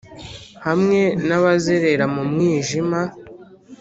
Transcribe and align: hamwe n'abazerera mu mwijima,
hamwe 0.65 0.99
n'abazerera 1.27 2.05
mu 2.13 2.21
mwijima, 2.31 2.99